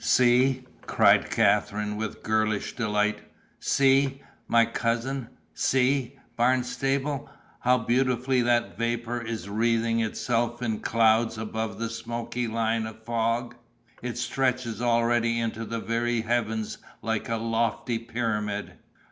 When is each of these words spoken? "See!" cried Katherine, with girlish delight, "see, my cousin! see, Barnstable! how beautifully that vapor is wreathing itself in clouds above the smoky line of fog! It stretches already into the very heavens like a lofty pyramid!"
"See!" 0.03 0.65
cried 0.87 1.29
Katherine, 1.29 1.95
with 1.95 2.23
girlish 2.23 2.75
delight, 2.75 3.19
"see, 3.59 4.23
my 4.47 4.65
cousin! 4.65 5.29
see, 5.53 6.17
Barnstable! 6.35 7.29
how 7.59 7.77
beautifully 7.77 8.41
that 8.41 8.79
vapor 8.79 9.21
is 9.21 9.47
wreathing 9.47 9.99
itself 9.99 10.59
in 10.63 10.79
clouds 10.79 11.37
above 11.37 11.77
the 11.77 11.87
smoky 11.87 12.47
line 12.47 12.87
of 12.87 13.03
fog! 13.03 13.53
It 14.01 14.17
stretches 14.17 14.81
already 14.81 15.39
into 15.39 15.65
the 15.65 15.79
very 15.79 16.21
heavens 16.21 16.79
like 17.03 17.29
a 17.29 17.35
lofty 17.37 17.99
pyramid!" 17.99 18.79